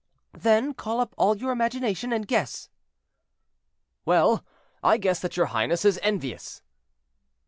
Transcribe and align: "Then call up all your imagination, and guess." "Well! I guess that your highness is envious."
"Then 0.33 0.73
call 0.73 0.99
up 0.99 1.13
all 1.15 1.37
your 1.37 1.51
imagination, 1.51 2.11
and 2.11 2.27
guess." 2.27 2.69
"Well! 4.03 4.43
I 4.81 4.97
guess 4.97 5.19
that 5.19 5.37
your 5.37 5.45
highness 5.53 5.85
is 5.85 5.99
envious." 6.01 6.63